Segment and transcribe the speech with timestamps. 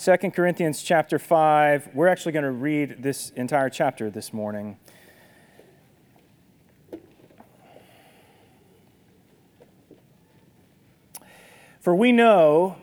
[0.00, 1.88] 2 Corinthians chapter 5.
[1.92, 4.78] We're actually going to read this entire chapter this morning.
[11.80, 12.76] For we know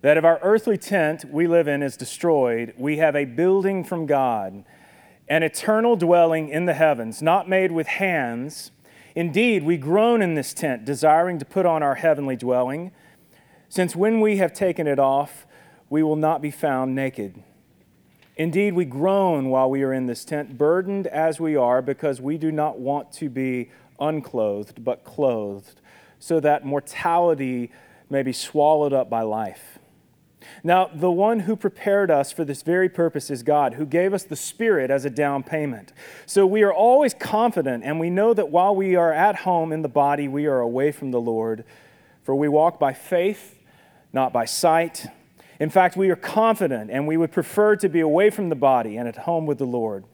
[0.00, 4.06] that if our earthly tent we live in is destroyed, we have a building from
[4.06, 4.64] God,
[5.28, 8.70] an eternal dwelling in the heavens, not made with hands.
[9.14, 12.92] Indeed, we groan in this tent, desiring to put on our heavenly dwelling,
[13.68, 15.46] since when we have taken it off,
[15.94, 17.40] we will not be found naked.
[18.34, 22.36] Indeed, we groan while we are in this tent, burdened as we are, because we
[22.36, 23.70] do not want to be
[24.00, 25.80] unclothed, but clothed,
[26.18, 27.70] so that mortality
[28.10, 29.78] may be swallowed up by life.
[30.64, 34.24] Now, the one who prepared us for this very purpose is God, who gave us
[34.24, 35.92] the Spirit as a down payment.
[36.26, 39.82] So we are always confident, and we know that while we are at home in
[39.82, 41.62] the body, we are away from the Lord.
[42.24, 43.60] For we walk by faith,
[44.12, 45.06] not by sight.
[45.60, 48.96] In fact, we are confident and we would prefer to be away from the body
[48.96, 50.04] and at home with the Lord.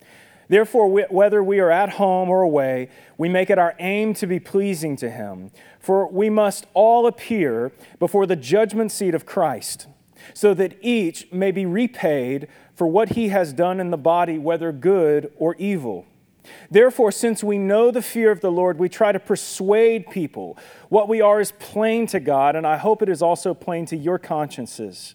[0.48, 4.40] Therefore, whether we are at home or away, we make it our aim to be
[4.40, 5.52] pleasing to Him.
[5.78, 7.70] For we must all appear
[8.00, 9.86] before the judgment seat of Christ,
[10.34, 14.72] so that each may be repaid for what he has done in the body, whether
[14.72, 16.04] good or evil.
[16.68, 20.58] Therefore, since we know the fear of the Lord, we try to persuade people.
[20.88, 23.96] What we are is plain to God, and I hope it is also plain to
[23.96, 25.14] your consciences.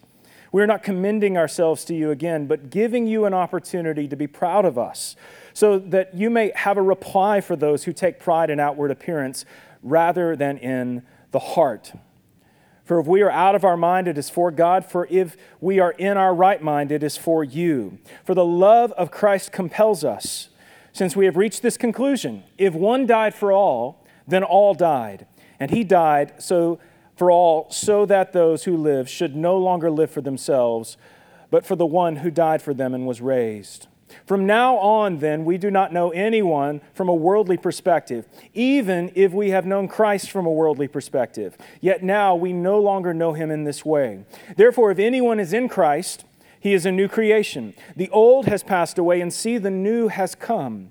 [0.56, 4.64] We're not commending ourselves to you again, but giving you an opportunity to be proud
[4.64, 5.14] of us,
[5.52, 9.44] so that you may have a reply for those who take pride in outward appearance
[9.82, 11.92] rather than in the heart.
[12.86, 14.86] For if we are out of our mind, it is for God.
[14.86, 17.98] For if we are in our right mind, it is for you.
[18.24, 20.48] For the love of Christ compels us,
[20.90, 25.26] since we have reached this conclusion if one died for all, then all died.
[25.60, 26.78] And he died so
[27.16, 30.96] for all, so that those who live should no longer live for themselves,
[31.50, 33.88] but for the one who died for them and was raised.
[34.24, 39.32] From now on, then, we do not know anyone from a worldly perspective, even if
[39.32, 41.56] we have known Christ from a worldly perspective.
[41.80, 44.24] Yet now we no longer know him in this way.
[44.56, 46.24] Therefore, if anyone is in Christ,
[46.60, 47.74] he is a new creation.
[47.96, 50.90] The old has passed away, and see, the new has come.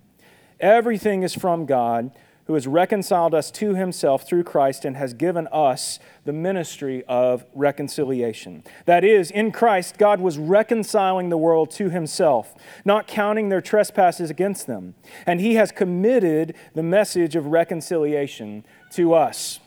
[0.59, 2.11] Everything is from God
[2.45, 7.43] who has reconciled us to himself through Christ and has given us the ministry of
[7.55, 8.63] reconciliation.
[8.85, 14.29] That is, in Christ, God was reconciling the world to himself, not counting their trespasses
[14.29, 14.93] against them.
[15.25, 19.59] And he has committed the message of reconciliation to us.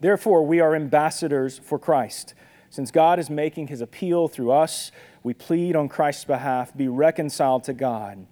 [0.00, 2.34] Therefore, we are ambassadors for Christ.
[2.68, 4.92] Since God is making his appeal through us,
[5.22, 8.26] we plead on Christ's behalf be reconciled to God.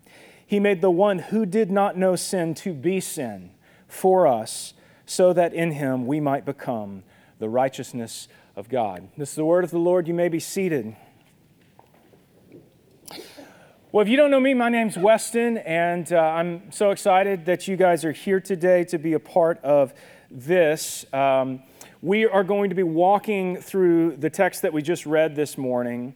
[0.46, 3.53] He made the one who did not know sin to be sin
[3.94, 4.74] for us,
[5.06, 7.02] so that in him we might become
[7.38, 9.08] the righteousness of God.
[9.16, 10.08] This is the word of the Lord.
[10.08, 10.96] You may be seated.
[13.92, 17.68] Well, if you don't know me, my name's Weston, and uh, I'm so excited that
[17.68, 19.94] you guys are here today to be a part of
[20.30, 21.06] this.
[21.12, 21.62] Um,
[22.02, 26.14] we are going to be walking through the text that we just read this morning.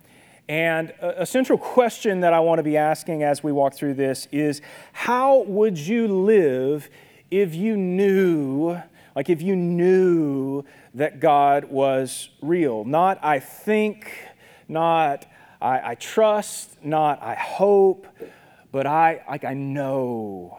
[0.49, 3.95] And a, a central question that I want to be asking as we walk through
[3.95, 4.61] this is
[4.93, 6.91] how would you live
[7.31, 8.81] if you knew,
[9.15, 12.85] like if you knew that God was real.
[12.85, 14.13] Not I think,
[14.69, 15.27] not
[15.61, 18.07] I, I trust, not I hope,
[18.73, 20.59] but I like I know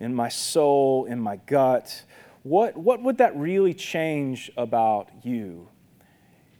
[0.00, 2.04] in my soul, in my gut.
[2.42, 5.68] What, what would that really change about you?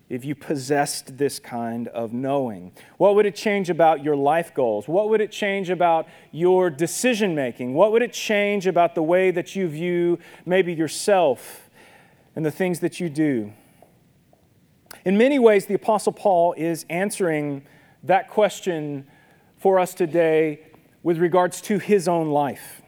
[0.09, 2.72] If you possessed this kind of knowing?
[2.98, 4.87] What would it change about your life goals?
[4.87, 7.75] What would it change about your decision making?
[7.75, 11.70] What would it change about the way that you view maybe yourself
[12.37, 13.53] and the things that you do?
[15.04, 17.66] In many ways, the Apostle Paul is answering
[18.03, 19.06] that question
[19.59, 20.60] for us today
[21.03, 22.82] with regards to his own life.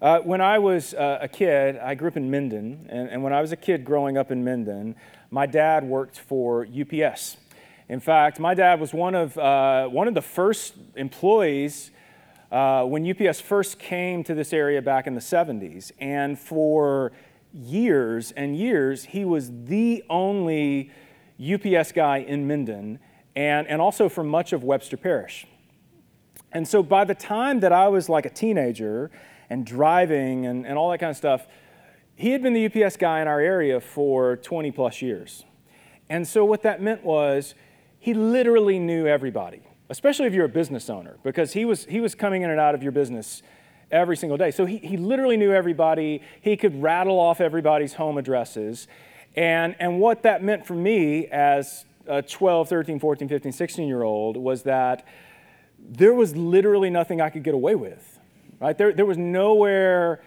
[0.00, 3.32] Uh, when I was uh, a kid, I grew up in Minden, and, and when
[3.32, 4.94] I was a kid growing up in Minden,
[5.30, 7.36] my dad worked for UPS.
[7.88, 11.90] In fact, my dad was one of, uh, one of the first employees
[12.50, 15.92] uh, when UPS first came to this area back in the 70s.
[15.98, 17.12] And for
[17.52, 20.90] years and years, he was the only
[21.40, 22.98] UPS guy in Minden
[23.34, 25.46] and, and also for much of Webster Parish.
[26.52, 29.10] And so by the time that I was like a teenager
[29.50, 31.46] and driving and, and all that kind of stuff,
[32.16, 35.44] he had been the UPS guy in our area for 20 plus years.
[36.08, 37.54] And so what that meant was
[37.98, 39.60] he literally knew everybody,
[39.90, 42.74] especially if you're a business owner, because he was, he was coming in and out
[42.74, 43.42] of your business
[43.90, 44.50] every single day.
[44.50, 46.22] So he, he literally knew everybody.
[46.40, 48.88] He could rattle off everybody's home addresses.
[49.34, 54.02] And, and what that meant for me as a 12, 13, 14, 15, 16 year
[54.02, 55.06] old was that
[55.78, 58.18] there was literally nothing I could get away with,
[58.58, 58.76] right?
[58.76, 60.22] There, there was nowhere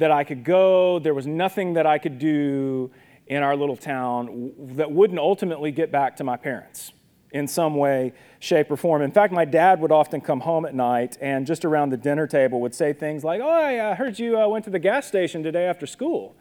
[0.00, 2.90] that I could go, there was nothing that I could do
[3.26, 6.92] in our little town that wouldn't ultimately get back to my parents
[7.32, 9.02] in some way, shape, or form.
[9.02, 12.26] In fact, my dad would often come home at night and just around the dinner
[12.26, 15.42] table would say things like, Oh, I heard you uh, went to the gas station
[15.42, 16.34] today after school.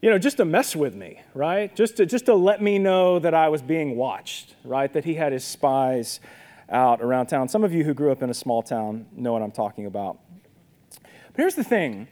[0.00, 1.74] You know, just to mess with me, right?
[1.74, 4.92] Just to, just to let me know that I was being watched, right?
[4.92, 6.20] That he had his spies
[6.70, 7.48] out around town.
[7.48, 10.18] Some of you who grew up in a small town know what I'm talking about.
[10.92, 12.08] But here's the thing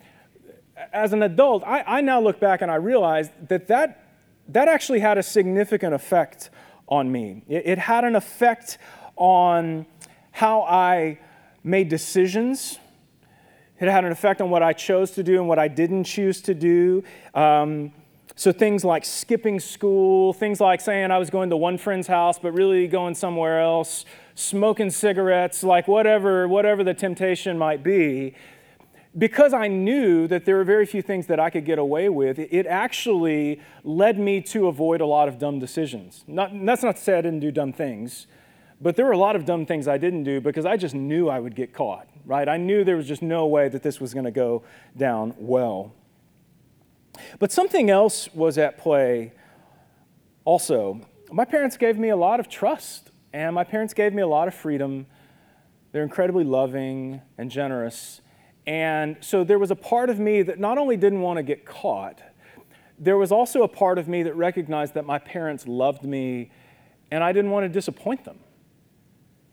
[0.93, 4.03] as an adult, I, I now look back and I realize that, that
[4.49, 6.51] that actually had a significant effect
[6.89, 7.43] on me.
[7.49, 8.79] It, it had an effect
[9.17, 9.87] on
[10.31, 11.19] how I
[11.63, 12.79] made decisions.
[13.81, 16.41] It had an effect on what I chose to do and what I didn't choose
[16.43, 17.03] to do.
[17.35, 17.93] Um,
[18.35, 22.39] so things like skipping school, things like saying I was going to one friend's house
[22.39, 24.05] but really going somewhere else,
[24.35, 28.35] smoking cigarettes, like whatever, whatever the temptation might be.
[29.17, 32.39] Because I knew that there were very few things that I could get away with,
[32.39, 36.25] it actually led me to avoid a lot of dumb decisions.
[36.27, 38.27] Not, that's not to say I didn't do dumb things,
[38.81, 41.29] but there were a lot of dumb things I didn't do because I just knew
[41.29, 42.49] I would get caught, right?
[42.49, 44.63] I knew there was just no way that this was going to go
[44.97, 45.93] down well.
[47.39, 49.33] But something else was at play
[50.45, 51.01] also.
[51.31, 54.49] My parents gave me a lot of trust, and my parents gave me a lot
[54.49, 55.07] of freedom.
[55.93, 58.23] They're incredibly loving and generous.
[58.67, 61.65] And so there was a part of me that not only didn't want to get
[61.65, 62.23] caught,
[62.99, 66.53] there was also a part of me that recognized that my parents loved me
[67.11, 68.39] and I didn't want to disappoint them.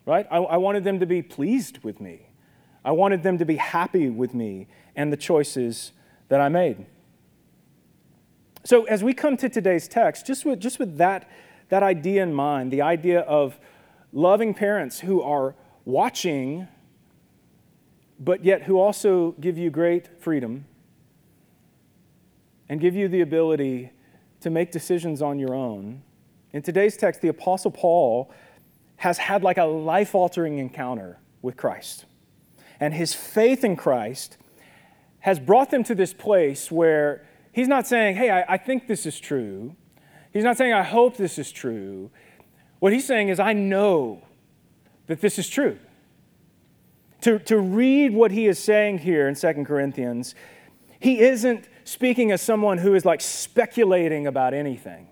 [0.05, 0.27] Right?
[0.29, 2.29] I, I wanted them to be pleased with me.
[2.85, 5.91] I wanted them to be happy with me and the choices
[6.29, 6.85] that I made.
[8.63, 11.29] So, as we come to today's text, just with, just with that,
[11.69, 13.59] that idea in mind, the idea of
[14.11, 16.67] loving parents who are watching
[18.19, 20.65] but yet who also give you great freedom
[22.67, 23.91] and give you the ability
[24.41, 26.03] to make decisions on your own.
[26.51, 28.31] In today's text, the Apostle Paul
[28.97, 32.05] has had like a life altering encounter with Christ.
[32.79, 34.37] And his faith in Christ
[35.19, 39.05] has brought them to this place where he's not saying, Hey, I, I, think this
[39.05, 39.75] is true.
[40.31, 42.09] He's not saying, I hope this is true.
[42.79, 44.21] What he's saying is, I know
[45.07, 45.77] that this is true.
[47.21, 50.35] To, to read what he is saying here in Second Corinthians,
[50.99, 55.07] he isn't speaking as someone who is like speculating about anything,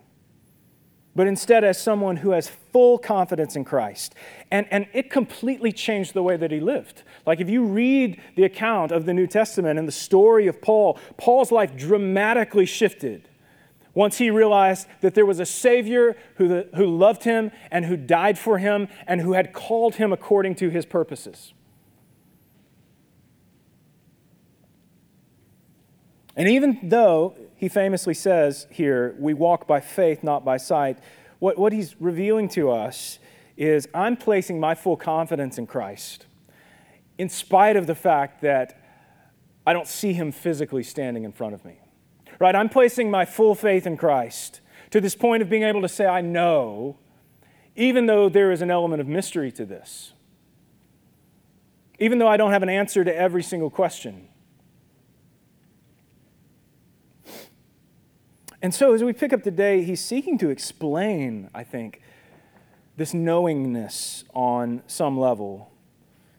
[1.16, 4.14] but instead as someone who has full confidence in Christ.
[4.52, 7.04] And, and it completely changed the way that he lived.
[7.26, 11.00] Like if you read the account of the New Testament and the story of Paul,
[11.18, 13.28] Paul's life dramatically shifted
[13.94, 18.38] once he realized that there was a Savior who, who loved him and who died
[18.38, 21.54] for him and who had called him according to his purposes.
[26.38, 31.00] And even though he famously says here, we walk by faith, not by sight,
[31.40, 33.18] what, what he's revealing to us
[33.58, 36.28] is I'm placing my full confidence in Christ,
[37.18, 38.80] in spite of the fact that
[39.66, 41.80] I don't see him physically standing in front of me.
[42.40, 42.56] Right?
[42.56, 44.62] I'm placing my full faith in Christ
[44.92, 47.00] to this point of being able to say, I know,
[47.76, 50.14] even though there is an element of mystery to this.
[51.98, 54.30] Even though I don't have an answer to every single question.
[58.62, 62.02] And so, as we pick up today, he's seeking to explain, I think,
[62.96, 65.72] this knowingness on some level.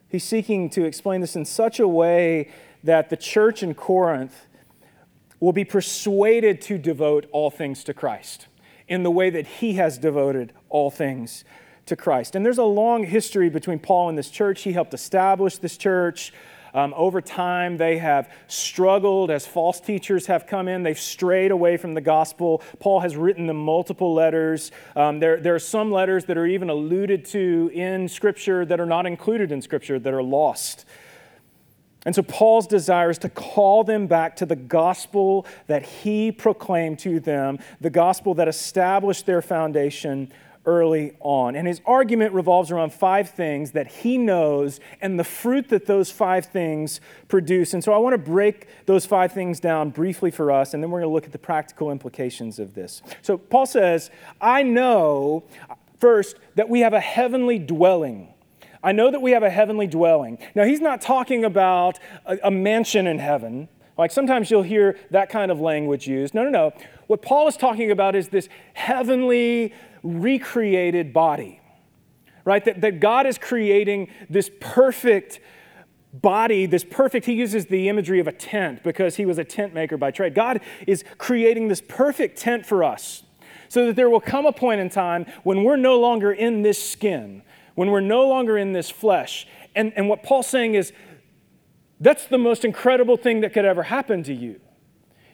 [0.09, 2.51] He's seeking to explain this in such a way
[2.83, 4.47] that the church in Corinth
[5.39, 8.49] will be persuaded to devote all things to Christ
[8.89, 11.45] in the way that he has devoted all things
[11.87, 12.35] to Christ.
[12.35, 14.63] And there's a long history between Paul and this church.
[14.63, 16.33] He helped establish this church.
[16.75, 20.83] Um, over time, they have struggled as false teachers have come in.
[20.83, 22.63] They've strayed away from the gospel.
[22.81, 24.71] Paul has written them multiple letters.
[24.97, 28.87] Um, there, there are some letters that are even alluded to in Scripture that are
[28.87, 30.85] not included in Scripture, that are lost.
[32.05, 37.01] And so Paul's desire is to call them back to the gospel that he proclaimed
[37.01, 40.33] to them, the gospel that established their foundation
[40.69, 41.57] early on.
[41.57, 46.11] And his argument revolves around five things that he knows and the fruit that those
[46.11, 47.73] five things produce.
[47.73, 50.91] And so I want to break those five things down briefly for us, and then
[50.91, 53.03] we're going to look at the practical implications of this.
[53.23, 54.11] So Paul says,
[54.43, 55.45] I know,
[55.99, 58.35] first, that we have a heavenly dwelling.
[58.83, 60.39] I know that we have a heavenly dwelling.
[60.55, 63.69] Now, he's not talking about a, a mansion in heaven.
[63.97, 66.33] Like sometimes you'll hear that kind of language used.
[66.33, 66.73] No, no, no.
[67.09, 71.61] What Paul is talking about is this heavenly recreated body,
[72.45, 72.65] right?
[72.65, 75.41] That, that God is creating this perfect
[76.13, 79.75] body, this perfect, he uses the imagery of a tent because he was a tent
[79.75, 80.35] maker by trade.
[80.35, 83.23] God is creating this perfect tent for us
[83.69, 86.83] so that there will come a point in time when we're no longer in this
[86.83, 87.43] skin,
[87.75, 89.47] when we're no longer in this flesh.
[89.75, 90.93] And, and what Paul's saying is
[92.01, 94.61] that's the most incredible thing that could ever happen to you.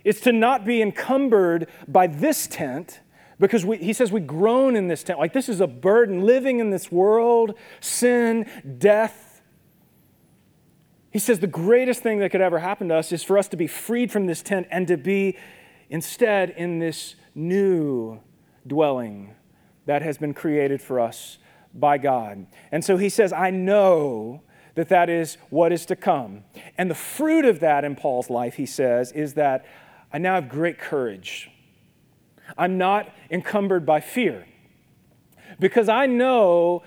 [0.02, 3.00] It's to not be encumbered by this tent
[3.38, 5.18] because we, he says we groan in this tent.
[5.18, 8.48] Like this is a burden, living in this world, sin,
[8.78, 9.42] death.
[11.10, 13.56] He says the greatest thing that could ever happen to us is for us to
[13.56, 15.36] be freed from this tent and to be
[15.90, 18.20] instead in this new
[18.66, 19.34] dwelling
[19.86, 21.38] that has been created for us
[21.74, 22.46] by God.
[22.72, 24.42] And so he says, I know
[24.74, 26.44] that that is what is to come.
[26.76, 29.66] And the fruit of that in Paul's life, he says, is that
[30.12, 31.50] I now have great courage.
[32.56, 34.46] I'm not encumbered by fear
[35.58, 36.82] because I know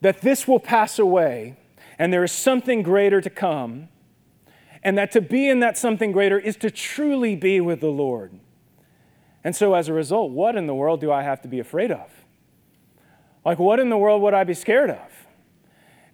[0.00, 1.56] that this will pass away
[2.00, 3.90] and there is something greater to come,
[4.82, 8.40] and that to be in that something greater is to truly be with the Lord.
[9.44, 11.92] And so, as a result, what in the world do I have to be afraid
[11.92, 12.10] of?
[13.44, 15.19] Like, what in the world would I be scared of?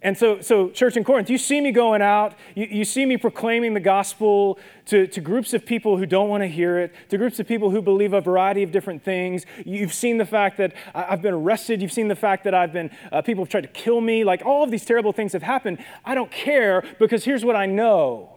[0.01, 3.17] And so, so church in Corinth, you see me going out, you, you see me
[3.17, 7.17] proclaiming the gospel to, to groups of people who don't want to hear it, to
[7.17, 9.45] groups of people who believe a variety of different things.
[9.65, 11.81] You've seen the fact that I've been arrested.
[11.81, 14.23] You've seen the fact that I've been, uh, people have tried to kill me.
[14.23, 15.83] Like all of these terrible things have happened.
[16.05, 18.33] I don't care because here's what I know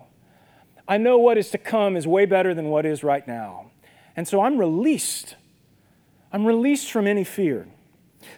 [0.88, 3.71] I know what is to come is way better than what is right now.
[4.17, 5.37] And so I'm released.
[6.33, 7.69] I'm released from any fear.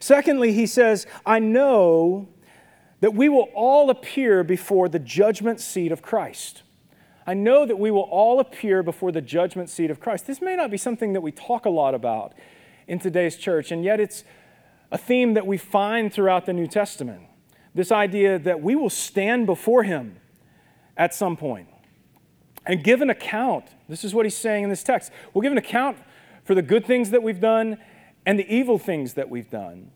[0.00, 2.28] Secondly, he says, I know
[3.02, 6.62] that we will all appear before the judgment seat of Christ.
[7.26, 10.28] I know that we will all appear before the judgment seat of Christ.
[10.28, 12.32] This may not be something that we talk a lot about
[12.86, 14.22] in today's church, and yet it's
[14.92, 17.22] a theme that we find throughout the New Testament.
[17.74, 20.18] This idea that we will stand before Him
[20.96, 21.66] at some point
[22.64, 23.64] and give an account.
[23.88, 25.10] This is what he's saying in this text.
[25.34, 25.98] We'll give an account
[26.44, 27.78] for the good things that we've done
[28.24, 29.90] and the evil things that we've done.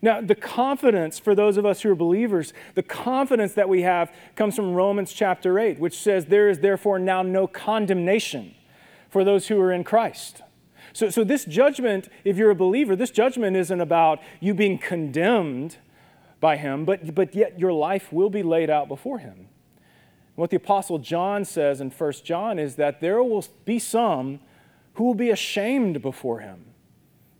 [0.00, 4.12] Now, the confidence for those of us who are believers, the confidence that we have
[4.36, 8.54] comes from Romans chapter 8, which says, There is therefore now no condemnation
[9.10, 10.42] for those who are in Christ.
[10.92, 15.76] So, so this judgment, if you're a believer, this judgment isn't about you being condemned
[16.40, 19.48] by Him, but, but yet your life will be laid out before Him.
[20.36, 24.38] What the Apostle John says in 1 John is that there will be some
[24.94, 26.67] who will be ashamed before Him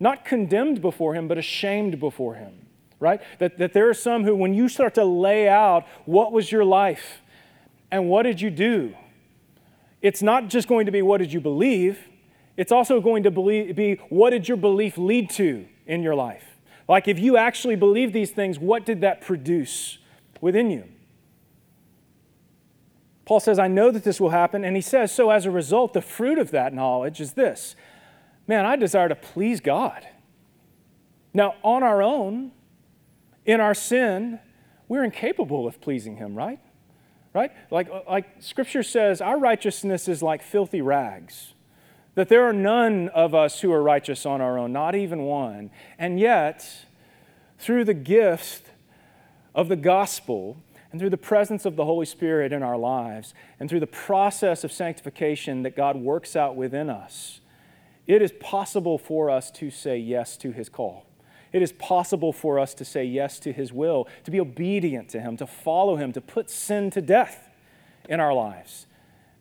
[0.00, 2.66] not condemned before him, but ashamed before him,
[3.00, 3.20] right?
[3.38, 6.64] That, that there are some who, when you start to lay out what was your
[6.64, 7.22] life
[7.90, 8.94] and what did you do,
[10.00, 11.98] it's not just going to be what did you believe,
[12.56, 16.44] it's also going to believe, be what did your belief lead to in your life.
[16.88, 19.98] Like if you actually believe these things, what did that produce
[20.40, 20.84] within you?
[23.24, 24.64] Paul says, I know that this will happen.
[24.64, 27.76] And he says, so as a result, the fruit of that knowledge is this
[28.48, 30.04] man, I desire to please God.
[31.32, 32.50] Now, on our own,
[33.44, 34.40] in our sin,
[34.88, 36.58] we're incapable of pleasing Him, right?
[37.34, 37.52] Right?
[37.70, 41.52] Like, like Scripture says, our righteousness is like filthy rags.
[42.14, 45.70] That there are none of us who are righteous on our own, not even one.
[45.98, 46.66] And yet,
[47.58, 48.70] through the gift
[49.54, 50.56] of the gospel,
[50.90, 54.64] and through the presence of the Holy Spirit in our lives, and through the process
[54.64, 57.40] of sanctification that God works out within us,
[58.08, 61.04] it is possible for us to say yes to his call.
[61.52, 65.20] It is possible for us to say yes to his will, to be obedient to
[65.20, 67.50] him, to follow him, to put sin to death
[68.08, 68.86] in our lives,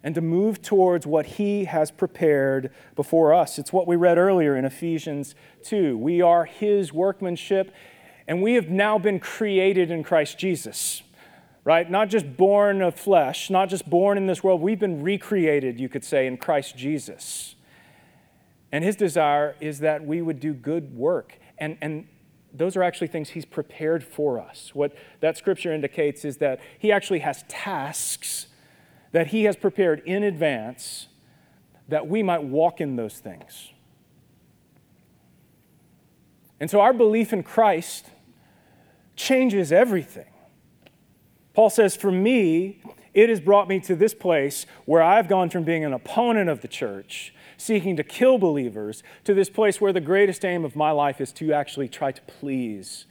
[0.03, 3.57] and to move towards what he has prepared before us.
[3.57, 5.33] It's what we read earlier in Ephesians
[5.63, 5.97] 2.
[5.97, 7.73] We are his workmanship,
[8.27, 11.03] and we have now been created in Christ Jesus.
[11.63, 11.89] Right?
[11.89, 14.61] Not just born of flesh, not just born in this world.
[14.61, 17.56] We've been recreated, you could say, in Christ Jesus.
[18.71, 21.39] And his desire is that we would do good work.
[21.57, 22.07] And, and
[22.53, 24.71] those are actually things he's prepared for us.
[24.73, 28.47] What that scripture indicates is that he actually has tasks
[29.11, 31.07] that he has prepared in advance
[31.87, 33.71] that we might walk in those things.
[36.59, 38.07] And so our belief in Christ
[39.15, 40.27] changes everything.
[41.53, 42.81] Paul says, For me,
[43.13, 46.61] it has brought me to this place where I've gone from being an opponent of
[46.61, 50.91] the church seeking to kill believers to this place where the greatest aim of my
[50.91, 53.05] life is to actually try to please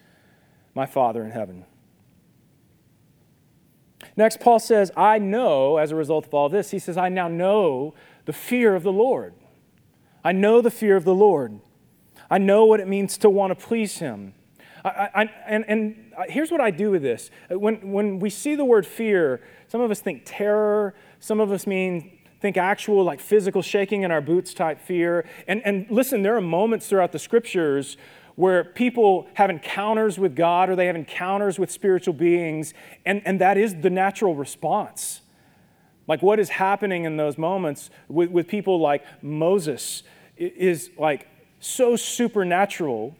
[0.74, 1.64] my Father in heaven.
[4.16, 7.28] Next, Paul says, I know, as a result of all this, he says, I now
[7.28, 9.34] know the fear of the Lord.
[10.24, 11.60] I know the fear of the Lord.
[12.30, 14.34] I know what it means to want to please Him.
[14.84, 17.30] I, I, and, and here's what I do with this.
[17.48, 21.66] When, when we see the word fear, some of us think terror, some of us
[21.66, 25.26] mean think actual like physical shaking in our boots type fear.
[25.48, 27.96] And, and listen, there are moments throughout the scriptures
[28.34, 32.74] where people have encounters with God or they have encounters with spiritual beings,
[33.06, 35.22] and, and that is the natural response.
[36.06, 40.02] Like what is happening in those moments with, with people like Moses
[40.36, 41.26] is like
[41.58, 43.16] so supernatural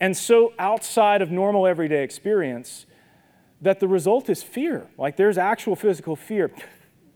[0.00, 2.86] and so outside of normal everyday experience
[3.60, 4.88] that the result is fear.
[4.98, 6.50] Like there's actual physical fear.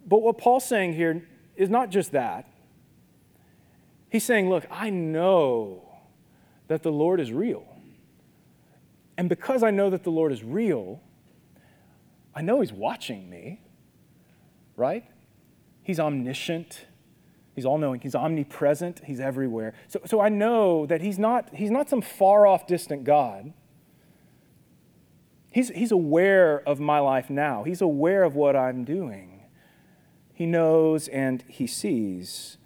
[0.07, 2.49] But what Paul's saying here is not just that.
[4.09, 5.83] He's saying, look, I know
[6.69, 7.67] that the Lord is real.
[9.19, 11.01] And because I know that the Lord is real,
[12.35, 13.61] I know He's watching me,
[14.77, 15.05] right?
[15.83, 16.87] He's omniscient.
[17.55, 18.01] He's all knowing.
[18.01, 19.01] He's omnipresent.
[19.05, 19.73] He's everywhere.
[19.89, 23.55] So, so I know that he's not, he's not some far off, distant God.
[25.51, 29.36] He's, he's aware of my life now, He's aware of what I'm doing.
[30.37, 32.59] He knows and He sees.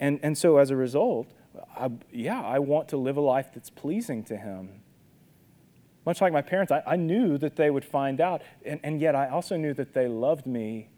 [0.00, 1.28] And, and so as a result,
[1.76, 4.82] I, yeah, I want to live a life that's pleasing to Him.
[6.04, 9.14] Much like my parents, I, I knew that they would find out, and, and yet
[9.14, 10.88] I also knew that they loved me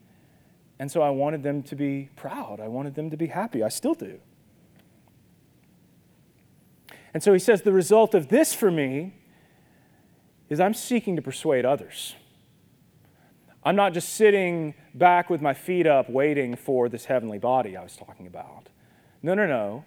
[0.80, 2.58] and so I wanted them to be proud.
[2.58, 3.62] I wanted them to be happy.
[3.62, 4.18] I still do.
[7.12, 9.12] And so he says, the result of this for me
[10.49, 12.14] is I'm seeking to persuade others.
[13.64, 17.82] I'm not just sitting back with my feet up waiting for this heavenly body I
[17.82, 18.68] was talking about.
[19.22, 19.84] No, no, no.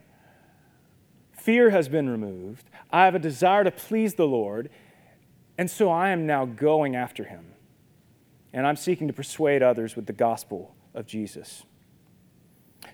[1.31, 2.69] Fear has been removed.
[2.91, 4.69] I have a desire to please the Lord,
[5.57, 7.45] and so I am now going after him.
[8.53, 11.63] And I'm seeking to persuade others with the gospel of Jesus.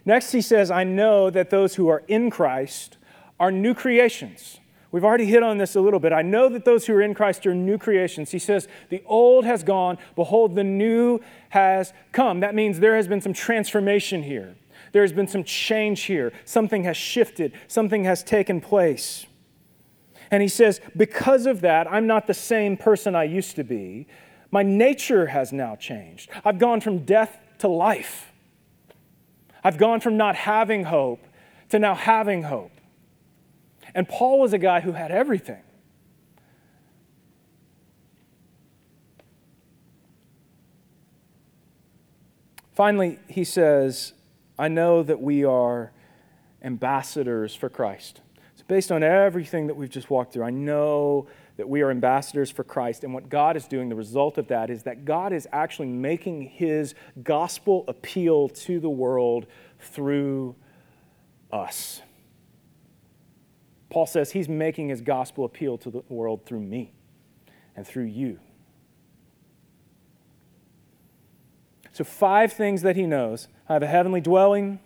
[0.05, 2.97] Next, he says, I know that those who are in Christ
[3.39, 4.58] are new creations.
[4.91, 6.13] We've already hit on this a little bit.
[6.13, 8.31] I know that those who are in Christ are new creations.
[8.31, 12.39] He says, The old has gone, behold, the new has come.
[12.39, 14.55] That means there has been some transformation here.
[14.91, 16.33] There has been some change here.
[16.43, 19.27] Something has shifted, something has taken place.
[20.31, 24.07] And he says, Because of that, I'm not the same person I used to be.
[24.51, 26.31] My nature has now changed.
[26.43, 28.31] I've gone from death to life.
[29.63, 31.23] I've gone from not having hope
[31.69, 32.71] to now having hope.
[33.93, 35.61] And Paul was a guy who had everything.
[42.73, 44.13] Finally, he says,
[44.57, 45.91] I know that we are
[46.61, 48.21] ambassadors for Christ.
[48.55, 52.49] So, based on everything that we've just walked through, I know that we are ambassadors
[52.49, 53.03] for Christ.
[53.03, 56.43] And what God is doing, the result of that is that God is actually making
[56.43, 59.45] his gospel appeal to the world
[59.79, 60.55] through
[61.51, 62.01] us.
[63.89, 66.91] Paul says he's making his gospel appeal to the world through me
[67.75, 68.39] and through you.
[71.91, 74.79] So, five things that he knows I have a heavenly dwelling,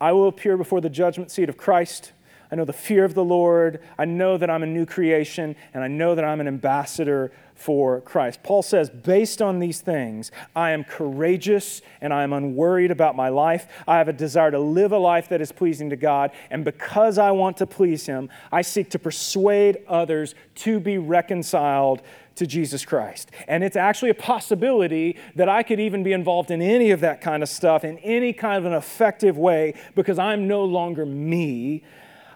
[0.00, 2.12] I will appear before the judgment seat of Christ.
[2.50, 3.80] I know the fear of the Lord.
[3.98, 8.00] I know that I'm a new creation, and I know that I'm an ambassador for
[8.00, 8.42] Christ.
[8.42, 13.28] Paul says, based on these things, I am courageous and I am unworried about my
[13.28, 13.66] life.
[13.86, 17.18] I have a desire to live a life that is pleasing to God, and because
[17.18, 22.02] I want to please Him, I seek to persuade others to be reconciled
[22.36, 23.30] to Jesus Christ.
[23.46, 27.20] And it's actually a possibility that I could even be involved in any of that
[27.20, 31.84] kind of stuff in any kind of an effective way because I'm no longer me,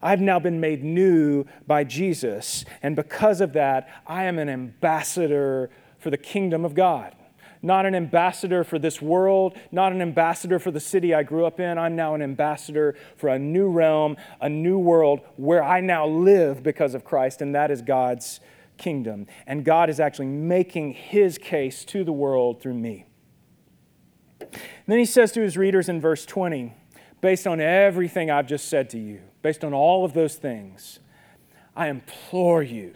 [0.02, 2.64] I've now been made new by Jesus.
[2.82, 7.14] And because of that, I am an ambassador for the kingdom of God.
[7.62, 11.59] Not an ambassador for this world, not an ambassador for the city I grew up
[11.59, 11.78] in.
[11.78, 16.62] I'm now an ambassador for a new realm, a new world where I now live
[16.62, 18.40] because of Christ, and that is God's
[18.76, 19.26] kingdom.
[19.46, 23.06] And God is actually making his case to the world through me.
[24.40, 24.50] And
[24.87, 26.74] then he says to his readers in verse 20,
[27.20, 31.00] based on everything I've just said to you, based on all of those things,
[31.74, 32.94] I implore you,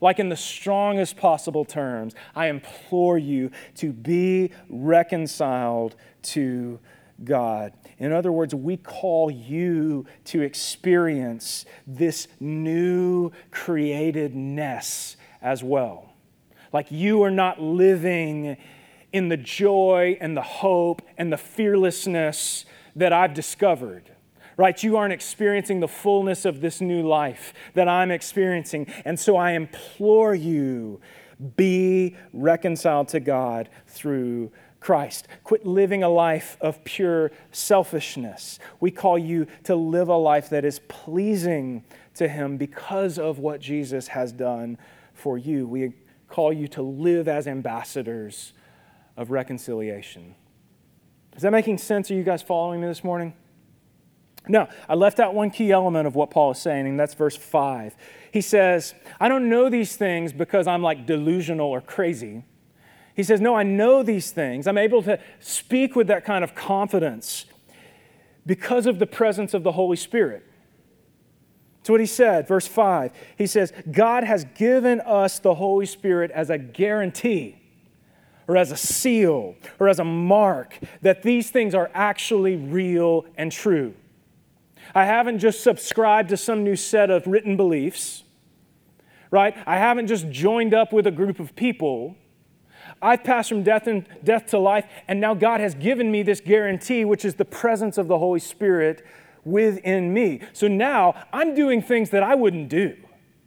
[0.00, 6.78] like in the strongest possible terms, I implore you to be reconciled to
[7.24, 7.72] God.
[7.98, 16.12] In other words, we call you to experience this new createdness as well.
[16.72, 18.56] Like you are not living
[19.12, 22.66] in the joy and the hope and the fearlessness
[22.98, 24.10] that I've discovered
[24.58, 24.82] right?
[24.82, 28.88] You aren't experiencing the fullness of this new life that I'm experiencing.
[29.04, 31.00] And so I implore you
[31.56, 35.28] be reconciled to God through Christ.
[35.44, 38.58] Quit living a life of pure selfishness.
[38.80, 41.84] We call you to live a life that is pleasing
[42.14, 44.76] to Him because of what Jesus has done
[45.14, 45.68] for you.
[45.68, 45.92] We
[46.28, 48.52] call you to live as ambassadors
[49.16, 50.34] of reconciliation.
[51.38, 52.10] Is that making sense?
[52.10, 53.32] Are you guys following me this morning?
[54.48, 57.36] No, I left out one key element of what Paul is saying, and that's verse
[57.36, 57.94] 5.
[58.32, 62.42] He says, I don't know these things because I'm like delusional or crazy.
[63.14, 64.66] He says, No, I know these things.
[64.66, 67.44] I'm able to speak with that kind of confidence
[68.44, 70.44] because of the presence of the Holy Spirit.
[71.76, 73.12] That's what he said, verse 5.
[73.36, 77.57] He says, God has given us the Holy Spirit as a guarantee
[78.48, 83.52] or as a seal or as a mark that these things are actually real and
[83.52, 83.94] true.
[84.94, 88.24] I haven't just subscribed to some new set of written beliefs,
[89.30, 89.54] right?
[89.66, 92.16] I haven't just joined up with a group of people.
[93.02, 96.40] I've passed from death and death to life, and now God has given me this
[96.40, 99.04] guarantee, which is the presence of the Holy Spirit
[99.44, 100.40] within me.
[100.54, 102.96] So now I'm doing things that I wouldn't do,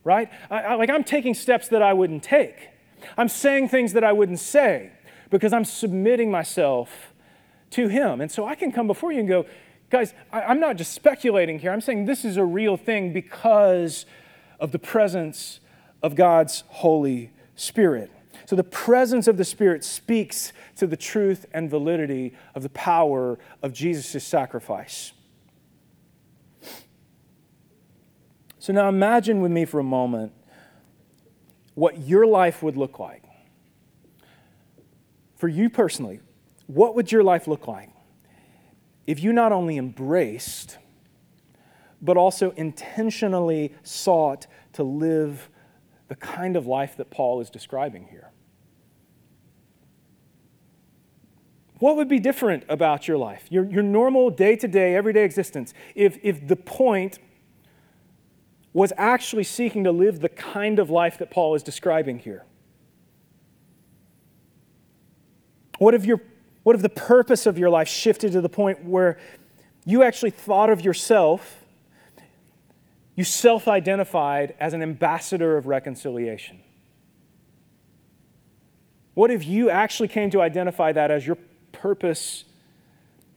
[0.04, 0.30] right?
[0.52, 2.70] I, I, like I'm taking steps that I wouldn't take.
[3.18, 4.92] I'm saying things that I wouldn't say
[5.30, 7.14] because I'm submitting myself
[7.72, 8.22] to Him.
[8.22, 9.46] And so I can come before you and go,
[9.90, 11.72] guys, I, I'm not just speculating here.
[11.72, 14.06] I'm saying this is a real thing because
[14.60, 15.60] of the presence
[16.04, 18.12] of God's Holy Spirit.
[18.46, 23.40] So the presence of the Spirit speaks to the truth and validity of the power
[23.62, 25.14] of Jesus' sacrifice.
[28.60, 30.34] So now imagine with me for a moment
[31.76, 33.24] what your life would look like.
[35.36, 36.20] For you personally,
[36.68, 37.90] what would your life look like
[39.08, 40.78] if you not only embraced,
[42.02, 45.50] but also intentionally sought to live
[46.08, 48.32] the kind of life that Paul is describing here?
[51.80, 55.74] What would be different about your life, your, your normal day to day, everyday existence,
[55.96, 57.18] if, if the point
[58.74, 62.46] was actually seeking to live the kind of life that Paul is describing here?
[65.78, 66.22] What if, your,
[66.64, 69.18] what if the purpose of your life shifted to the point where
[69.86, 71.66] you actually thought of yourself,
[73.16, 76.60] you self identified as an ambassador of reconciliation?
[79.14, 81.38] What if you actually came to identify that as your
[81.72, 82.46] purpose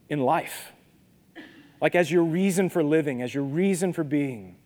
[0.08, 0.72] in life?
[1.80, 4.56] Like as your reason for living, as your reason for being?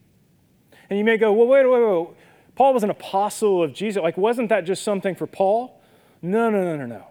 [0.90, 2.08] And you may go, well, wait, wait, wait.
[2.54, 4.02] Paul was an apostle of Jesus.
[4.02, 5.80] Like, wasn't that just something for Paul?
[6.22, 7.06] No, no, no, no, no.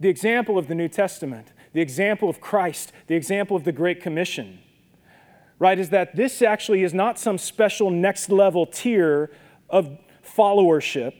[0.00, 4.02] The example of the New Testament, the example of Christ, the example of the Great
[4.02, 4.58] Commission,
[5.60, 9.30] right, is that this actually is not some special next level tier
[9.70, 11.14] of followership,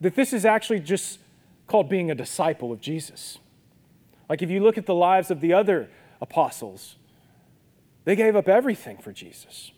[0.00, 1.18] that this is actually just
[1.66, 3.38] called being a disciple of Jesus.
[4.28, 6.96] Like, if you look at the lives of the other apostles,
[8.04, 9.72] they gave up everything for Jesus.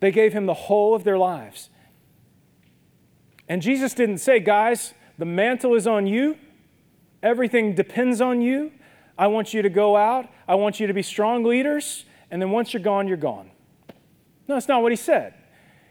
[0.00, 1.70] They gave him the whole of their lives.
[3.48, 6.36] And Jesus didn't say, guys, the mantle is on you,
[7.22, 8.72] everything depends on you.
[9.18, 12.50] I want you to go out, I want you to be strong leaders, and then
[12.50, 13.50] once you're gone, you're gone.
[14.48, 15.34] No, that's not what he said.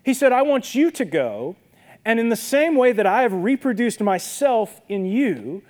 [0.03, 1.55] He said, I want you to go,
[2.03, 5.61] and in the same way that I have reproduced myself in you,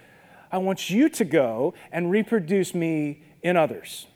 [0.51, 4.07] I want you to go and reproduce me in others.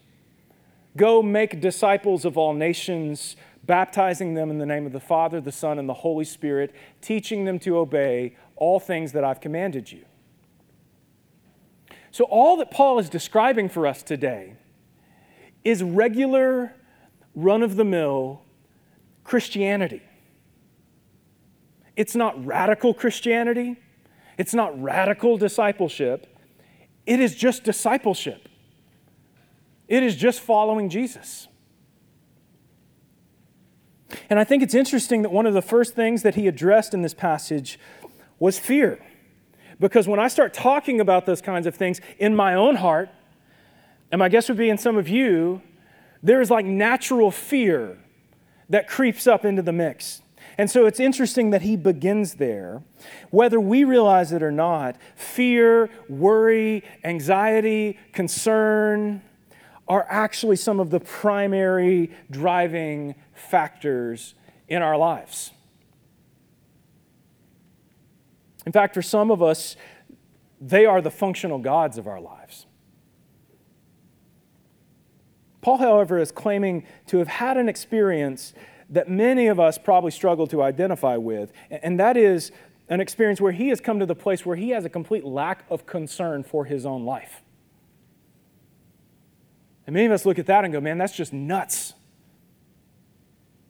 [0.95, 5.51] Go make disciples of all nations baptizing them in the name of the Father, the
[5.51, 10.05] Son, and the Holy Spirit, teaching them to obey all things that I've commanded you.
[12.11, 14.55] So, all that Paul is describing for us today
[15.63, 16.75] is regular,
[17.33, 18.41] run of the mill
[19.23, 20.03] Christianity.
[21.95, 23.77] It's not radical Christianity,
[24.37, 26.27] it's not radical discipleship,
[27.05, 28.49] it is just discipleship.
[29.87, 31.47] It is just following Jesus.
[34.29, 37.01] And I think it's interesting that one of the first things that he addressed in
[37.01, 37.79] this passage
[38.39, 38.99] was fear.
[39.79, 43.09] Because when I start talking about those kinds of things in my own heart,
[44.11, 45.61] and my guess would be in some of you,
[46.21, 47.97] there is like natural fear
[48.69, 50.21] that creeps up into the mix.
[50.57, 52.83] And so it's interesting that he begins there.
[53.31, 59.21] Whether we realize it or not, fear, worry, anxiety, concern,
[59.87, 64.35] are actually some of the primary driving factors
[64.67, 65.51] in our lives.
[68.65, 69.75] In fact, for some of us,
[70.61, 72.65] they are the functional gods of our lives.
[75.61, 78.53] Paul, however, is claiming to have had an experience
[78.89, 82.51] that many of us probably struggle to identify with, and that is
[82.89, 85.65] an experience where he has come to the place where he has a complete lack
[85.69, 87.41] of concern for his own life.
[89.87, 91.93] And many of us look at that and go, man, that's just nuts.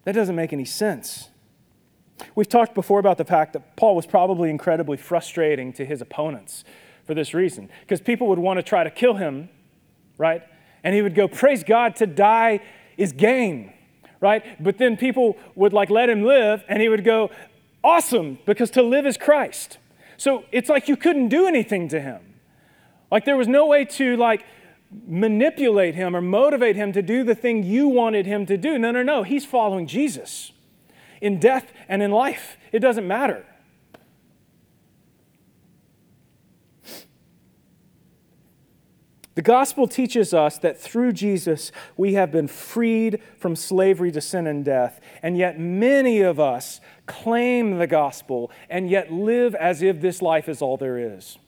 [0.06, 1.30] That doesn't make any sense.
[2.36, 6.63] We've talked before about the fact that Paul was probably incredibly frustrating to his opponents
[7.06, 9.50] for this reason, because people would want to try to kill him,
[10.18, 10.42] right?
[10.84, 12.62] And he would go, Praise God, to die
[12.98, 13.74] is gain,
[14.22, 14.62] right?
[14.63, 17.30] But then people would like let him live, and he would go,
[17.84, 19.78] Awesome, because to live is Christ.
[20.16, 22.22] So it's like you couldn't do anything to him.
[23.12, 24.46] Like there was no way to like
[25.08, 28.77] manipulate him or motivate him to do the thing you wanted him to do.
[28.77, 29.23] No, no, no.
[29.23, 30.51] He's following Jesus
[31.21, 32.58] in death and in life.
[32.71, 33.45] It doesn't matter.
[39.36, 44.45] The gospel teaches us that through Jesus we have been freed from slavery to sin
[44.45, 50.01] and death, and yet many of us claim the gospel and yet live as if
[50.01, 51.39] this life is all there is.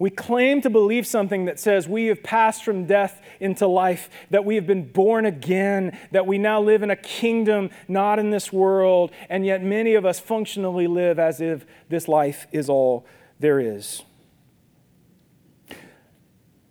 [0.00, 4.46] We claim to believe something that says we have passed from death into life, that
[4.46, 8.50] we have been born again, that we now live in a kingdom not in this
[8.50, 13.04] world, and yet many of us functionally live as if this life is all
[13.40, 14.02] there is.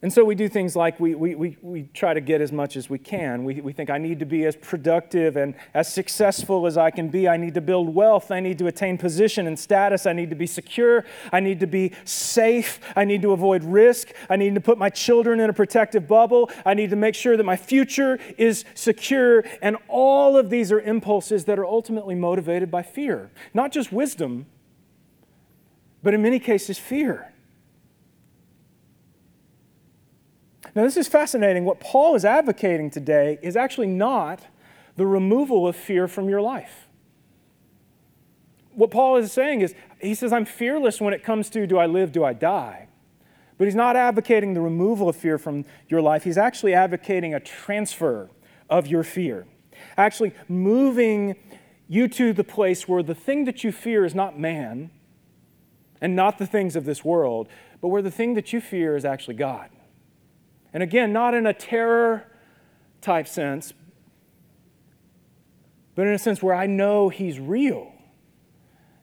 [0.01, 2.77] And so we do things like we, we, we, we try to get as much
[2.77, 3.43] as we can.
[3.43, 7.09] We, we think I need to be as productive and as successful as I can
[7.09, 7.27] be.
[7.27, 8.31] I need to build wealth.
[8.31, 10.05] I need to attain position and status.
[10.05, 11.03] I need to be secure.
[11.33, 12.79] I need to be safe.
[12.95, 14.13] I need to avoid risk.
[14.29, 16.49] I need to put my children in a protective bubble.
[16.65, 19.43] I need to make sure that my future is secure.
[19.61, 24.45] And all of these are impulses that are ultimately motivated by fear, not just wisdom,
[26.01, 27.28] but in many cases, fear.
[30.75, 31.65] Now, this is fascinating.
[31.65, 34.41] What Paul is advocating today is actually not
[34.95, 36.87] the removal of fear from your life.
[38.73, 41.85] What Paul is saying is, he says, I'm fearless when it comes to do I
[41.85, 42.87] live, do I die?
[43.57, 46.23] But he's not advocating the removal of fear from your life.
[46.23, 48.29] He's actually advocating a transfer
[48.69, 49.47] of your fear.
[49.97, 51.35] Actually, moving
[51.87, 54.91] you to the place where the thing that you fear is not man
[55.99, 57.49] and not the things of this world,
[57.81, 59.69] but where the thing that you fear is actually God.
[60.73, 62.25] And again, not in a terror
[63.01, 63.73] type sense,
[65.95, 67.91] but in a sense where I know He's real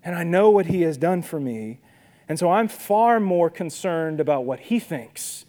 [0.04, 1.80] and I know what He has done for me.
[2.28, 5.44] And so I'm far more concerned about what He thinks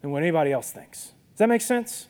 [0.00, 1.12] than what anybody else thinks.
[1.32, 2.08] Does that make sense?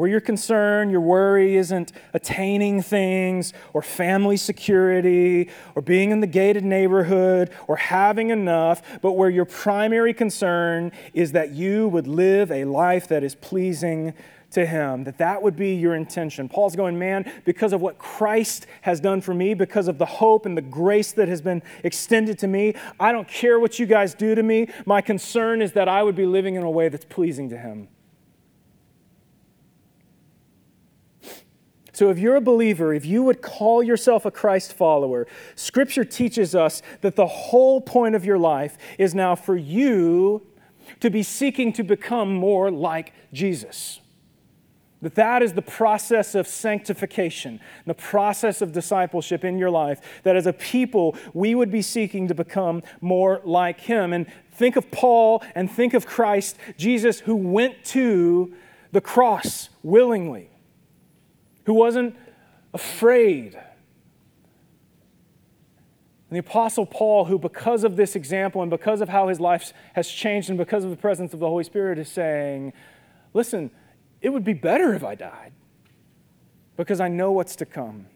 [0.00, 6.26] Where your concern, your worry isn't attaining things or family security or being in the
[6.26, 12.50] gated neighborhood or having enough, but where your primary concern is that you would live
[12.50, 14.14] a life that is pleasing
[14.52, 16.48] to him that that would be your intention.
[16.48, 20.46] Paul's going man because of what christ has done for me because of the hope
[20.46, 24.14] and the grace that has been extended to me i don't care what you guys
[24.14, 24.66] do to me.
[24.86, 27.86] My concern is that i would be living in a way that's pleasing to him
[32.00, 36.54] So, if you're a believer, if you would call yourself a Christ follower, Scripture teaches
[36.54, 40.46] us that the whole point of your life is now for you
[41.00, 44.00] to be seeking to become more like Jesus.
[45.02, 50.22] That that is the process of sanctification, the process of discipleship in your life.
[50.22, 54.14] That as a people, we would be seeking to become more like Him.
[54.14, 58.54] And think of Paul and think of Christ, Jesus, who went to
[58.90, 60.49] the cross willingly
[61.64, 62.16] who wasn't
[62.72, 63.54] afraid.
[66.30, 69.72] And the Apostle Paul, who, because of this example and because of how his life
[69.94, 72.72] has changed and because of the presence of the Holy Spirit, is saying,
[73.34, 73.70] Listen,
[74.20, 75.52] it would be better if I died
[76.76, 78.06] because I know what's to come.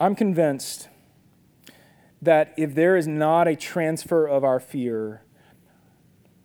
[0.00, 0.88] I'm convinced
[2.20, 5.22] that if there is not a transfer of our fear,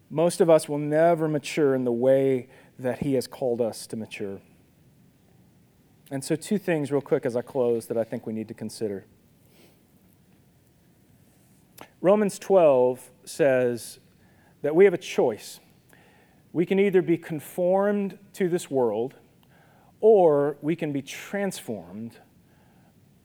[0.10, 3.96] most of us will never mature in the way that He has called us to
[3.96, 4.40] mature.
[6.12, 8.54] And so, two things, real quick, as I close, that I think we need to
[8.54, 9.06] consider.
[12.02, 14.00] Romans 12 says
[14.62, 15.60] that we have a choice.
[16.52, 19.16] We can either be conformed to this world,
[20.02, 22.18] or we can be transformed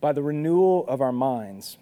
[0.00, 1.78] by the renewal of our minds.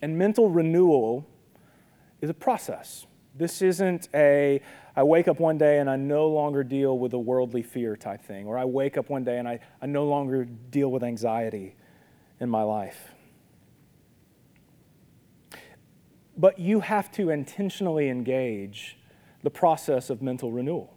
[0.00, 1.26] And mental renewal
[2.20, 3.06] is a process.
[3.34, 4.60] This isn't a,
[4.96, 8.22] I wake up one day and I no longer deal with a worldly fear type
[8.22, 11.76] thing, or I wake up one day and I, I no longer deal with anxiety
[12.40, 13.12] in my life.
[16.36, 18.96] But you have to intentionally engage
[19.42, 20.94] the process of mental renewal.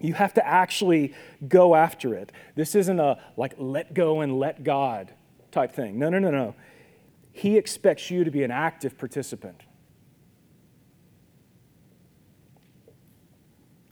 [0.00, 1.14] You have to actually
[1.48, 2.30] go after it.
[2.56, 5.12] This isn't a like let go and let God
[5.54, 5.98] type thing.
[5.98, 6.54] No, no, no, no.
[7.32, 9.62] He expects you to be an active participant.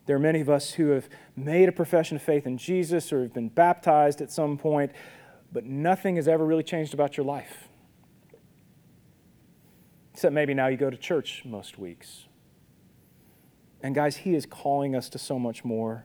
[0.06, 3.22] There are many of us who have made a profession of faith in Jesus or
[3.22, 4.92] have been baptized at some point,
[5.52, 7.68] but nothing has ever really changed about your life.
[10.12, 12.26] Except maybe now you go to church most weeks.
[13.82, 16.04] And guys, He is calling us to so much more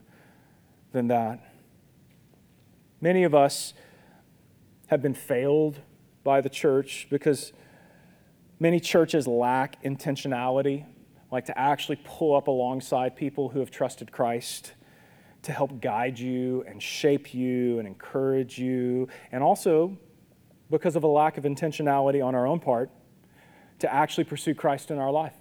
[0.91, 1.39] than that.
[3.01, 3.73] Many of us
[4.87, 5.79] have been failed
[6.23, 7.53] by the church because
[8.59, 10.85] many churches lack intentionality,
[11.31, 14.73] like to actually pull up alongside people who have trusted Christ
[15.43, 19.97] to help guide you and shape you and encourage you, and also
[20.69, 22.89] because of a lack of intentionality on our own part
[23.79, 25.35] to actually pursue Christ in our life.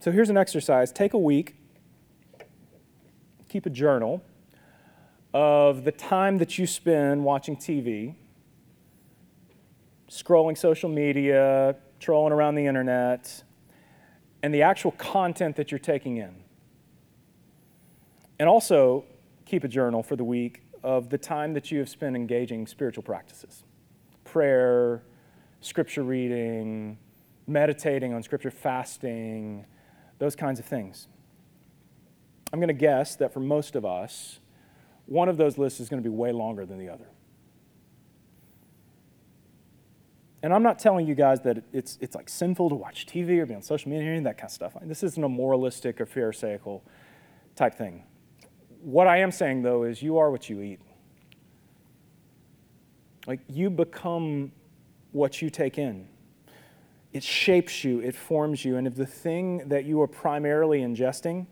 [0.00, 1.54] So here's an exercise take a week,
[3.48, 4.24] keep a journal
[5.34, 8.14] of the time that you spend watching TV,
[10.08, 13.42] scrolling social media, trolling around the internet,
[14.42, 16.34] and the actual content that you're taking in.
[18.38, 19.04] And also
[19.46, 23.02] keep a journal for the week of the time that you have spent engaging spiritual
[23.02, 23.64] practices
[24.24, 25.02] prayer,
[25.60, 26.96] scripture reading,
[27.46, 29.64] meditating on scripture, fasting,
[30.18, 31.06] those kinds of things.
[32.52, 34.40] I'm going to guess that for most of us,
[35.06, 37.06] one of those lists is going to be way longer than the other.
[40.42, 43.46] And I'm not telling you guys that it's, it's like sinful to watch TV or
[43.46, 44.76] be on social media or any of that kind of stuff.
[44.82, 46.82] This isn't a moralistic or pharisaical
[47.54, 48.02] type thing.
[48.82, 50.80] What I am saying, though, is you are what you eat.
[53.28, 54.50] Like you become
[55.12, 56.08] what you take in.
[57.12, 58.76] It shapes you, it forms you.
[58.76, 61.46] And if the thing that you are primarily ingesting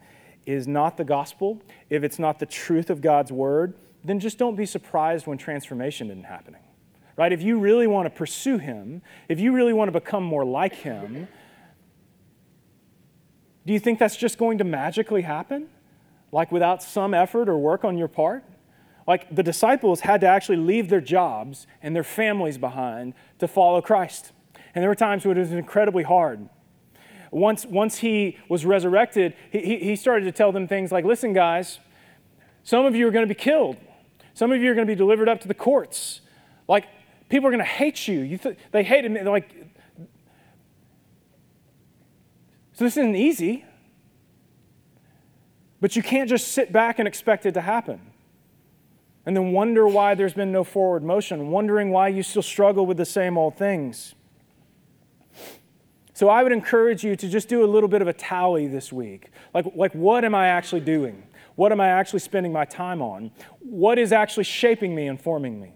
[0.47, 3.75] is not the gospel, if it's not the truth of God's word,
[4.05, 6.63] then just don't be surprised when transformation isn't happening.
[7.17, 7.33] Right?
[7.33, 10.75] If you really want to pursue him, if you really want to become more like
[10.75, 11.29] him,
[13.67, 15.69] do you think that's just going to magically happen?
[16.33, 18.45] Like without some effort or work on your part?
[19.07, 23.83] Like the disciples had to actually leave their jobs and their families behind to follow
[23.83, 24.33] Christ.
[24.75, 26.49] And there were times when it was incredibly hard.
[27.31, 31.79] Once, once he was resurrected, he, he started to tell them things like listen, guys,
[32.65, 33.77] some of you are going to be killed.
[34.35, 36.21] Some of you are going to be delivered up to the courts.
[36.69, 36.87] Like,
[37.29, 38.21] people are going to hate you.
[38.21, 39.21] you th- they hated me.
[39.21, 39.51] They're like,
[42.73, 43.65] so this isn't easy.
[45.81, 48.01] But you can't just sit back and expect it to happen.
[49.27, 52.97] And then wonder why there's been no forward motion, wondering why you still struggle with
[52.97, 54.15] the same old things.
[56.21, 58.93] So I would encourage you to just do a little bit of a tally this
[58.93, 59.31] week.
[59.55, 61.23] Like, like what am I actually doing?
[61.55, 63.31] What am I actually spending my time on?
[63.61, 65.73] What is actually shaping me and forming me?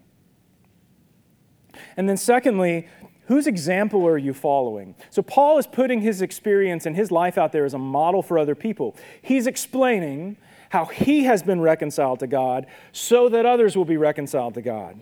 [1.97, 2.89] And then, secondly,
[3.27, 4.97] whose example are you following?
[5.09, 8.39] So, Paul is putting his experience and his life out there as a model for
[8.39, 8.97] other people.
[9.23, 10.37] He's explaining
[10.69, 15.01] how he has been reconciled to God so that others will be reconciled to God.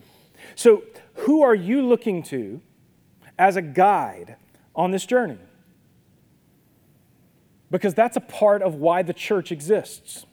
[0.55, 2.61] So, who are you looking to
[3.41, 4.37] as a guide
[4.75, 5.39] on this journey.
[7.71, 10.27] Because that's a part of why the church exists.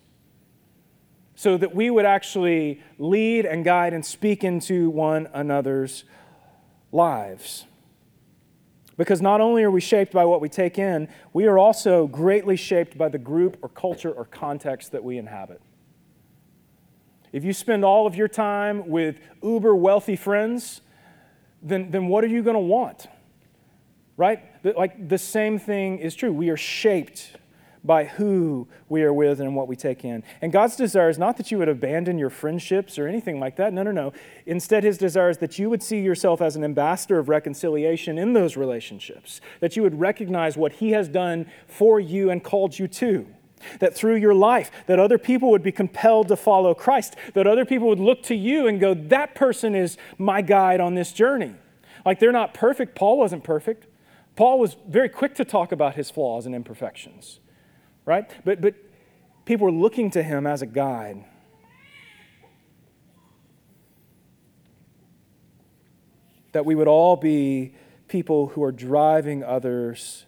[1.36, 6.04] So that we would actually lead and guide and speak into one another's
[6.92, 7.66] lives.
[8.98, 12.58] Because not only are we shaped by what we take in, we are also greatly
[12.58, 15.62] shaped by the group or culture or context that we inhabit.
[17.32, 20.82] If you spend all of your time with uber wealthy friends,
[21.62, 23.08] then, then what are you going to want?
[24.20, 24.44] Right?
[24.66, 26.34] Like the same thing is true.
[26.34, 27.38] We are shaped
[27.86, 30.22] by who we are with and what we take in.
[30.42, 33.72] And God's desire is not that you would abandon your friendships or anything like that.
[33.72, 34.12] No, no, no.
[34.46, 38.34] Instead, His desire is that you would see yourself as an ambassador of reconciliation in
[38.34, 42.90] those relationships, that you would recognize what He has done for you and called you
[42.90, 43.26] to.
[43.80, 47.64] That through your life, that other people would be compelled to follow Christ, that other
[47.64, 51.56] people would look to you and go, that person is my guide on this journey.
[52.06, 52.96] Like they're not perfect.
[52.96, 53.86] Paul wasn't perfect.
[54.40, 57.42] Paul was very quick to talk about his flaws and imperfections,
[58.06, 58.32] right?
[58.46, 58.74] But, but
[59.44, 61.26] people were looking to him as a guide.
[66.54, 67.74] That we would all be
[68.08, 70.26] people who are driving others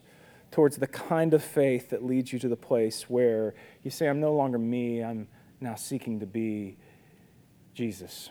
[0.51, 4.19] towards the kind of faith that leads you to the place where you say, I'm
[4.19, 5.29] no longer me, I'm
[5.61, 6.75] now seeking to be
[7.73, 8.29] Jesus.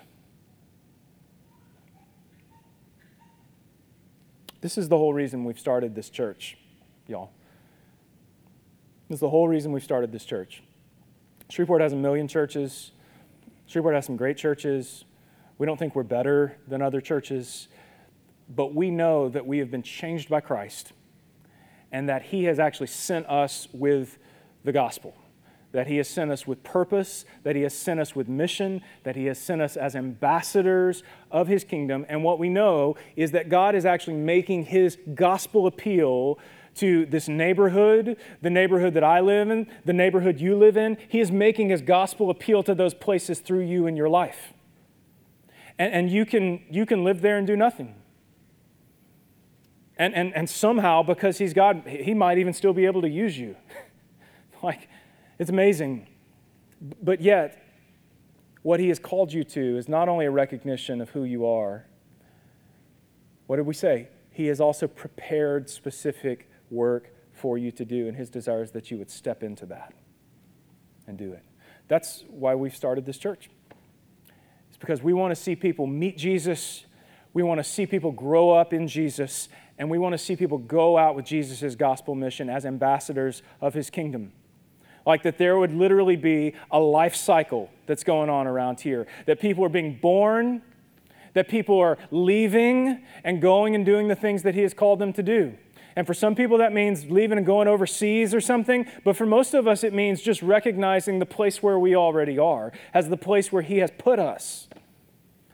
[4.61, 6.59] This is the whole reason we've started this church,
[7.07, 7.31] y'all.
[9.09, 10.63] This is the whole reason we've started this church.
[11.49, 12.93] Shreveport has a million churches.
[13.67, 15.05] Shreveport has some great churches.
[15.57, 17.69] We don't think we're better than other churches,
[18.49, 20.93] but we know that we have been changed by Christ
[21.91, 24.19] and that He has actually sent us with
[24.65, 25.15] the gospel.
[25.73, 29.15] That he has sent us with purpose, that he has sent us with mission, that
[29.15, 32.05] he has sent us as ambassadors of his kingdom.
[32.09, 36.39] And what we know is that God is actually making his gospel appeal
[36.77, 40.97] to this neighborhood, the neighborhood that I live in, the neighborhood you live in.
[41.09, 44.53] He is making his gospel appeal to those places through you in your life.
[45.79, 47.95] And, and you, can, you can live there and do nothing.
[49.97, 53.37] And, and, and somehow, because he's God, he might even still be able to use
[53.37, 53.57] you.
[54.63, 54.89] like,
[55.41, 56.07] it's amazing.
[57.03, 57.65] But yet,
[58.63, 61.87] what he has called you to is not only a recognition of who you are,
[63.47, 64.09] what did we say?
[64.31, 68.91] He has also prepared specific work for you to do, and his desire is that
[68.91, 69.95] you would step into that
[71.07, 71.43] and do it.
[71.89, 73.49] That's why we've started this church.
[74.69, 76.85] It's because we want to see people meet Jesus,
[77.33, 80.59] we want to see people grow up in Jesus, and we want to see people
[80.59, 84.33] go out with Jesus' gospel mission as ambassadors of his kingdom.
[85.07, 89.41] Like that there would literally be a life cycle that's going on around here, that
[89.41, 90.63] people are being born,
[91.35, 95.13] that people are leaving and going and doing the things that he has called them
[95.15, 95.57] to do.
[95.97, 98.87] And for some people, that means leaving and going overseas or something.
[99.05, 102.73] But for most of us, it means just recognizing the place where we already are
[102.95, 104.69] as the place where He has put us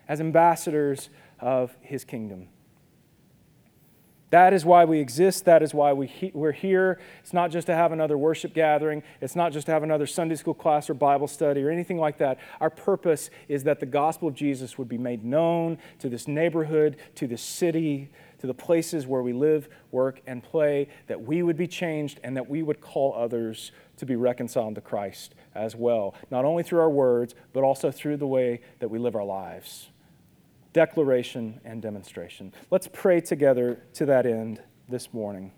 [0.08, 1.08] as ambassadors
[1.40, 2.48] of His kingdom.
[4.30, 5.44] That is why we exist.
[5.44, 6.98] That is why we he- we're here.
[7.20, 9.04] It's not just to have another worship gathering.
[9.20, 12.18] It's not just to have another Sunday school class or Bible study or anything like
[12.18, 12.38] that.
[12.60, 16.96] Our purpose is that the gospel of Jesus would be made known to this neighborhood,
[17.14, 21.56] to this city, to the places where we live, work, and play, that we would
[21.56, 26.14] be changed and that we would call others to be reconciled to Christ as well,
[26.30, 29.88] not only through our words, but also through the way that we live our lives.
[30.76, 32.52] Declaration and demonstration.
[32.70, 34.60] Let's pray together to that end
[34.90, 35.52] this morning.